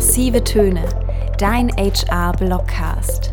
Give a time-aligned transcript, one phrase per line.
[0.00, 0.82] Massive Töne,
[1.36, 3.32] dein HR-Blogcast.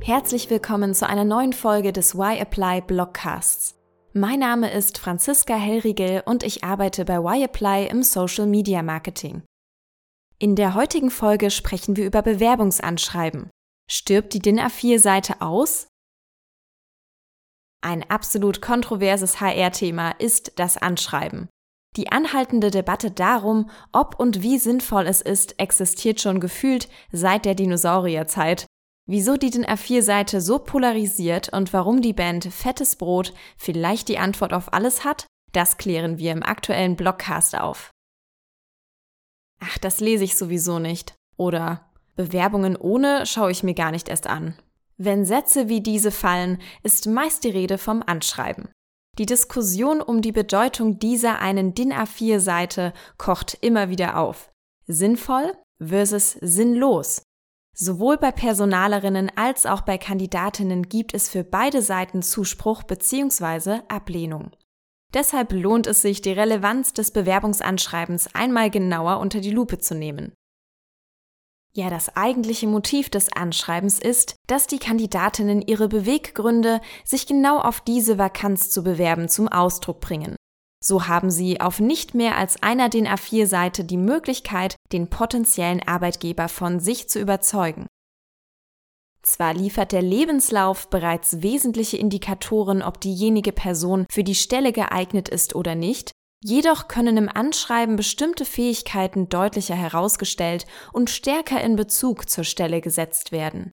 [0.00, 3.74] Herzlich willkommen zu einer neuen Folge des Why Apply Blogcasts.
[4.12, 9.42] Mein Name ist Franziska Hellriegel und ich arbeite bei Why Apply im Social Media Marketing.
[10.38, 13.50] In der heutigen Folge sprechen wir über Bewerbungsanschreiben.
[13.90, 15.88] Stirbt die DIN A4-Seite aus?
[17.82, 21.48] Ein absolut kontroverses HR-Thema ist das Anschreiben.
[21.96, 27.54] Die anhaltende Debatte darum, ob und wie sinnvoll es ist, existiert schon gefühlt seit der
[27.54, 28.66] Dinosaurierzeit.
[29.06, 34.52] Wieso die DIN A4-Seite so polarisiert und warum die Band Fettes Brot vielleicht die Antwort
[34.52, 37.90] auf alles hat, das klären wir im aktuellen Blogcast auf.
[39.58, 41.14] Ach, das lese ich sowieso nicht.
[41.36, 44.54] Oder Bewerbungen ohne schaue ich mir gar nicht erst an.
[44.96, 48.68] Wenn Sätze wie diese fallen, ist meist die Rede vom Anschreiben.
[49.20, 54.50] Die Diskussion um die Bedeutung dieser einen DIN A4-Seite kocht immer wieder auf.
[54.86, 57.20] Sinnvoll versus sinnlos.
[57.76, 63.80] Sowohl bei Personalerinnen als auch bei Kandidatinnen gibt es für beide Seiten Zuspruch bzw.
[63.88, 64.52] Ablehnung.
[65.12, 70.32] Deshalb lohnt es sich, die Relevanz des Bewerbungsanschreibens einmal genauer unter die Lupe zu nehmen.
[71.72, 77.80] Ja, das eigentliche Motiv des Anschreibens ist, dass die Kandidatinnen ihre Beweggründe, sich genau auf
[77.80, 80.34] diese Vakanz zu bewerben, zum Ausdruck bringen.
[80.82, 86.48] So haben sie auf nicht mehr als einer den A4-Seite die Möglichkeit, den potenziellen Arbeitgeber
[86.48, 87.86] von sich zu überzeugen.
[89.22, 95.54] Zwar liefert der Lebenslauf bereits wesentliche Indikatoren, ob diejenige Person für die Stelle geeignet ist
[95.54, 102.44] oder nicht, Jedoch können im Anschreiben bestimmte Fähigkeiten deutlicher herausgestellt und stärker in Bezug zur
[102.44, 103.72] Stelle gesetzt werden.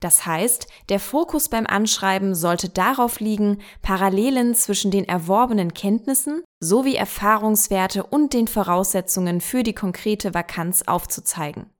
[0.00, 6.96] Das heißt, der Fokus beim Anschreiben sollte darauf liegen, Parallelen zwischen den erworbenen Kenntnissen sowie
[6.96, 11.70] Erfahrungswerte und den Voraussetzungen für die konkrete Vakanz aufzuzeigen.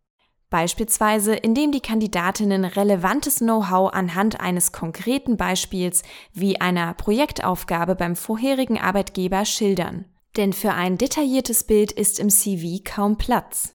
[0.51, 8.79] Beispielsweise indem die Kandidatinnen relevantes Know-how anhand eines konkreten Beispiels wie einer Projektaufgabe beim vorherigen
[8.79, 10.05] Arbeitgeber schildern.
[10.37, 13.75] Denn für ein detailliertes Bild ist im CV kaum Platz.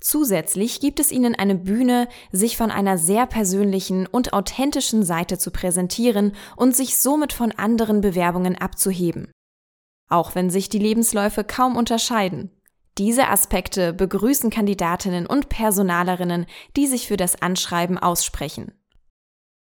[0.00, 5.50] Zusätzlich gibt es ihnen eine Bühne, sich von einer sehr persönlichen und authentischen Seite zu
[5.50, 9.32] präsentieren und sich somit von anderen Bewerbungen abzuheben.
[10.10, 12.50] Auch wenn sich die Lebensläufe kaum unterscheiden.
[12.98, 16.44] Diese Aspekte begrüßen Kandidatinnen und Personalerinnen,
[16.76, 18.72] die sich für das Anschreiben aussprechen.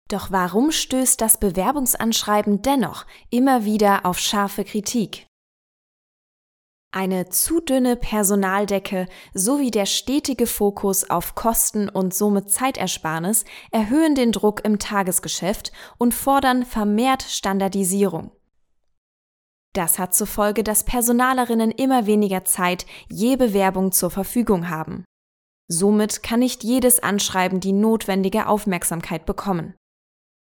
[0.08, 5.26] Doch warum stößt das Bewerbungsanschreiben dennoch immer wieder auf scharfe Kritik?
[6.94, 14.30] Eine zu dünne Personaldecke sowie der stetige Fokus auf Kosten und somit Zeitersparnis erhöhen den
[14.30, 18.30] Druck im Tagesgeschäft und fordern vermehrt Standardisierung.
[19.72, 25.06] Das hat zur Folge, dass Personalerinnen immer weniger Zeit je Bewerbung zur Verfügung haben.
[25.68, 29.72] Somit kann nicht jedes Anschreiben die notwendige Aufmerksamkeit bekommen.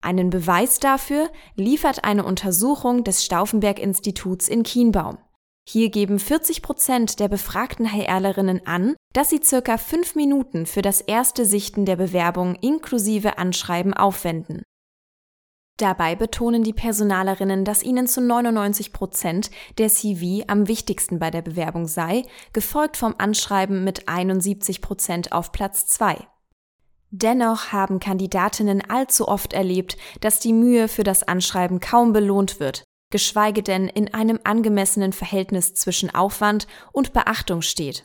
[0.01, 5.19] Einen Beweis dafür liefert eine Untersuchung des Stauffenberg Instituts in Kienbaum.
[5.71, 11.03] Hier geben 40 Prozent der befragten HRlerinnen an, dass sie circa fünf Minuten für das
[11.03, 14.63] erste Sichten der Bewerbung inklusive Anschreiben aufwenden.
[15.77, 21.43] Dabei betonen die Personalerinnen, dass ihnen zu 99 Prozent der CV am wichtigsten bei der
[21.43, 22.23] Bewerbung sei,
[22.55, 26.17] gefolgt vom Anschreiben mit 71 Prozent auf Platz 2.
[27.11, 32.85] Dennoch haben Kandidatinnen allzu oft erlebt, dass die Mühe für das Anschreiben kaum belohnt wird,
[33.11, 38.05] geschweige denn in einem angemessenen Verhältnis zwischen Aufwand und Beachtung steht.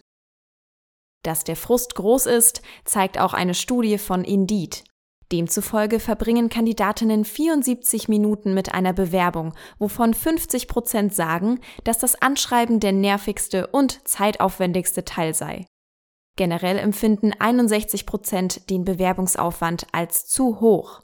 [1.24, 4.84] Dass der Frust groß ist, zeigt auch eine Studie von Indeed.
[5.31, 12.80] Demzufolge verbringen Kandidatinnen 74 Minuten mit einer Bewerbung, wovon 50 Prozent sagen, dass das Anschreiben
[12.80, 15.66] der nervigste und zeitaufwendigste Teil sei.
[16.35, 21.03] Generell empfinden 61 Prozent den Bewerbungsaufwand als zu hoch.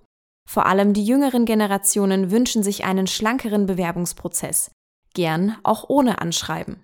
[0.52, 4.72] Vor allem die jüngeren Generationen wünschen sich einen schlankeren Bewerbungsprozess,
[5.14, 6.84] gern auch ohne Anschreiben.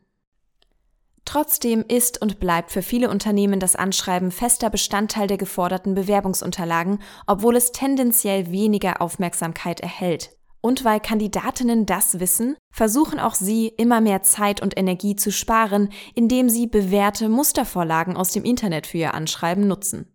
[1.26, 7.56] Trotzdem ist und bleibt für viele Unternehmen das Anschreiben fester Bestandteil der geforderten Bewerbungsunterlagen, obwohl
[7.56, 10.38] es tendenziell weniger Aufmerksamkeit erhält.
[10.62, 15.90] Und weil Kandidatinnen das wissen, versuchen auch sie immer mehr Zeit und Energie zu sparen,
[16.14, 20.15] indem sie bewährte Mustervorlagen aus dem Internet für ihr Anschreiben nutzen.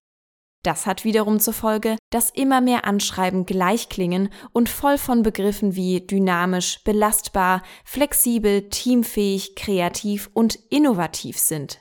[0.62, 5.74] Das hat wiederum zur Folge, dass immer mehr Anschreiben gleich klingen und voll von Begriffen
[5.74, 11.78] wie dynamisch, belastbar, flexibel, teamfähig, kreativ und innovativ sind.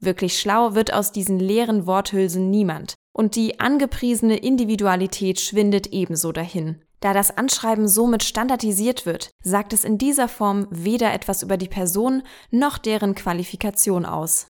[0.00, 6.82] Wirklich schlau wird aus diesen leeren Worthülsen niemand und die angepriesene Individualität schwindet ebenso dahin.
[7.00, 11.68] Da das Anschreiben somit standardisiert wird, sagt es in dieser Form weder etwas über die
[11.68, 14.48] Person noch deren Qualifikation aus.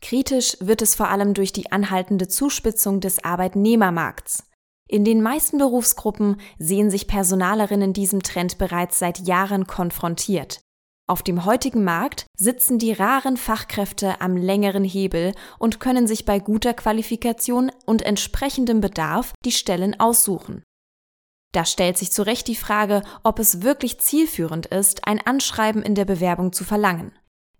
[0.00, 4.44] Kritisch wird es vor allem durch die anhaltende Zuspitzung des Arbeitnehmermarkts.
[4.88, 10.60] In den meisten Berufsgruppen sehen sich Personalerinnen diesem Trend bereits seit Jahren konfrontiert.
[11.06, 16.38] Auf dem heutigen Markt sitzen die raren Fachkräfte am längeren Hebel und können sich bei
[16.38, 20.62] guter Qualifikation und entsprechendem Bedarf die Stellen aussuchen.
[21.52, 25.94] Da stellt sich zu Recht die Frage, ob es wirklich zielführend ist, ein Anschreiben in
[25.94, 27.12] der Bewerbung zu verlangen.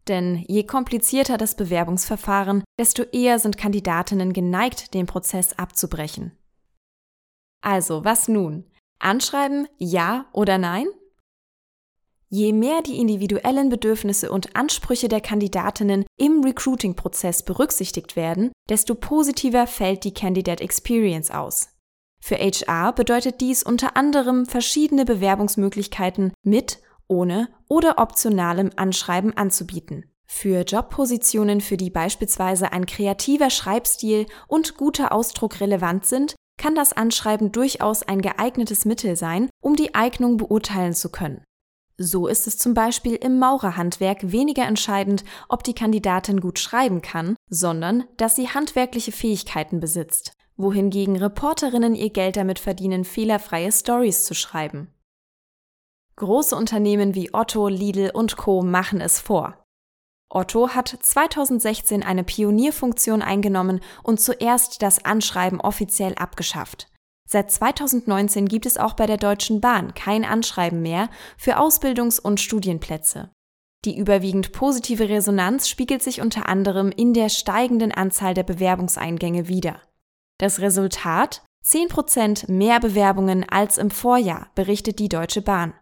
[0.09, 6.33] Denn je komplizierter das Bewerbungsverfahren, desto eher sind Kandidatinnen geneigt, den Prozess abzubrechen.
[7.61, 8.65] Also, was nun?
[8.99, 10.87] Anschreiben, ja oder nein?
[12.31, 19.67] Je mehr die individuellen Bedürfnisse und Ansprüche der Kandidatinnen im Recruiting-Prozess berücksichtigt werden, desto positiver
[19.67, 21.71] fällt die Candidate Experience aus.
[22.21, 30.05] Für HR bedeutet dies unter anderem verschiedene Bewerbungsmöglichkeiten mit, ohne oder optionalem Anschreiben anzubieten.
[30.27, 36.93] Für Jobpositionen, für die beispielsweise ein kreativer Schreibstil und guter Ausdruck relevant sind, kann das
[36.93, 41.43] Anschreiben durchaus ein geeignetes Mittel sein, um die Eignung beurteilen zu können.
[41.97, 47.35] So ist es zum Beispiel im Maurerhandwerk weniger entscheidend, ob die Kandidatin gut schreiben kann,
[47.49, 54.35] sondern dass sie handwerkliche Fähigkeiten besitzt wohingegen Reporterinnen ihr Geld damit verdienen, fehlerfreie Stories zu
[54.35, 54.93] schreiben.
[56.19, 59.65] Große Unternehmen wie Otto, Lidl und Co machen es vor.
[60.29, 66.89] Otto hat 2016 eine Pionierfunktion eingenommen und zuerst das Anschreiben offiziell abgeschafft.
[67.29, 72.41] Seit 2019 gibt es auch bei der Deutschen Bahn kein Anschreiben mehr für Ausbildungs- und
[72.41, 73.31] Studienplätze.
[73.85, 79.81] Die überwiegend positive Resonanz spiegelt sich unter anderem in der steigenden Anzahl der Bewerbungseingänge wider.
[80.39, 81.45] Das Resultat?
[81.65, 85.75] 10% mehr Bewerbungen als im Vorjahr, berichtet die Deutsche Bahn.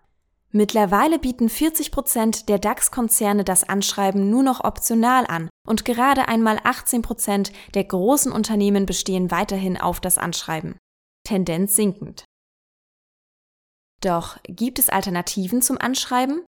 [0.57, 7.53] Mittlerweile bieten 40% der DAX-Konzerne das Anschreiben nur noch optional an und gerade einmal 18%
[7.75, 10.79] der großen Unternehmen bestehen weiterhin auf das Anschreiben.
[11.29, 12.25] Tendenz sinkend.
[14.01, 16.43] Doch gibt es Alternativen zum Anschreiben?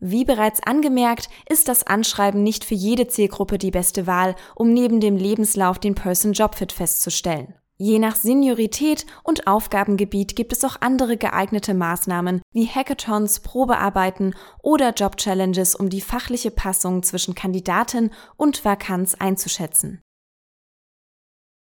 [0.00, 5.00] Wie bereits angemerkt, ist das Anschreiben nicht für jede Zielgruppe die beste Wahl, um neben
[5.00, 7.61] dem Lebenslauf den Person Job Fit festzustellen.
[7.84, 14.90] Je nach Seniorität und Aufgabengebiet gibt es auch andere geeignete Maßnahmen wie Hackathons, Probearbeiten oder
[14.92, 20.00] Job-Challenges, um die fachliche Passung zwischen Kandidatin und Vakanz einzuschätzen.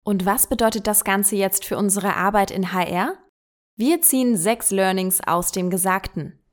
[0.04, 3.18] Und was bedeutet das Ganze jetzt für unsere Arbeit in HR?
[3.78, 6.44] Wir ziehen sechs Learnings aus dem Gesagten.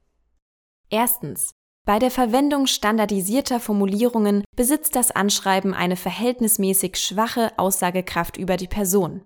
[0.89, 1.51] Erstens.
[1.85, 9.25] Bei der Verwendung standardisierter Formulierungen besitzt das Anschreiben eine verhältnismäßig schwache Aussagekraft über die Person.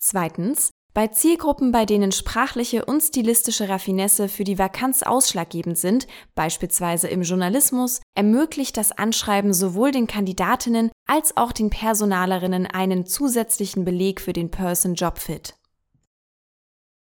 [0.00, 0.70] Zweitens.
[0.92, 7.22] Bei Zielgruppen, bei denen sprachliche und stilistische Raffinesse für die Vakanz ausschlaggebend sind, beispielsweise im
[7.22, 14.32] Journalismus, ermöglicht das Anschreiben sowohl den Kandidatinnen als auch den Personalerinnen einen zusätzlichen Beleg für
[14.32, 15.54] den Person Job Fit.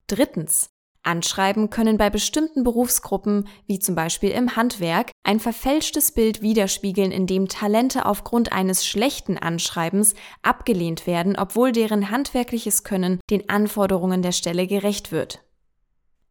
[0.05, 0.69] Drittens.
[1.09, 7.25] Anschreiben können bei bestimmten Berufsgruppen, wie zum Beispiel im Handwerk, ein verfälschtes Bild widerspiegeln, in
[7.25, 10.13] dem Talente aufgrund eines schlechten Anschreibens
[10.43, 15.43] abgelehnt werden, obwohl deren handwerkliches Können den Anforderungen der Stelle gerecht wird.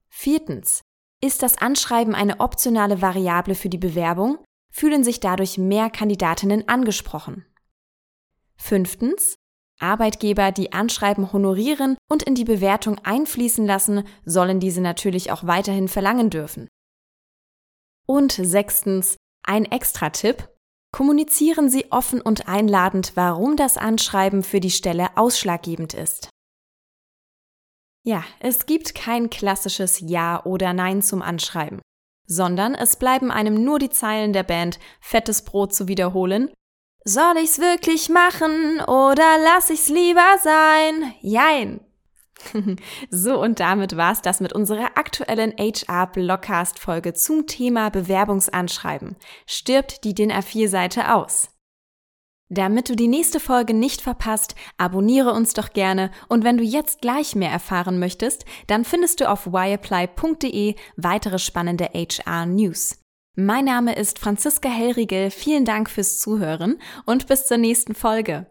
[0.08, 0.82] Viertens.
[1.20, 4.38] Ist das Anschreiben eine optionale Variable für die Bewerbung,
[4.70, 7.44] fühlen sich dadurch mehr Kandidatinnen angesprochen.
[8.56, 9.34] Fünftens.
[9.79, 15.89] Arbeitgeber, die Anschreiben honorieren und in die Bewertung einfließen lassen, sollen diese natürlich auch weiterhin
[15.89, 16.69] verlangen dürfen.
[18.06, 20.49] Und sechstens, ein Extra-Tipp.
[20.91, 26.31] Kommunizieren Sie offen und einladend, warum das Anschreiben für die Stelle ausschlaggebend ist.
[28.05, 31.82] Ja, es gibt kein klassisches Ja oder Nein zum Anschreiben,
[32.27, 36.51] sondern es bleiben einem nur die Zeilen der Band Fettes Brot zu wiederholen
[37.05, 41.14] soll ich's wirklich machen oder lass ich's lieber sein?
[41.20, 41.81] Jein.
[43.10, 49.17] so und damit war's das mit unserer aktuellen HR Blockcast Folge zum Thema Bewerbungsanschreiben.
[49.46, 51.48] Stirbt die DIN A4 Seite aus.
[52.50, 57.02] Damit du die nächste Folge nicht verpasst, abonniere uns doch gerne und wenn du jetzt
[57.02, 62.98] gleich mehr erfahren möchtest, dann findest du auf whyapply.de weitere spannende HR News.
[63.40, 65.30] Mein Name ist Franziska Hellriegel.
[65.30, 68.46] Vielen Dank fürs Zuhören und bis zur nächsten Folge.